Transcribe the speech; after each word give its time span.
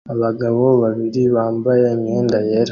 Abagabo 0.13 0.65
babiri 0.83 1.21
bambaye 1.35 1.83
imyenda 1.95 2.37
yera 2.47 2.69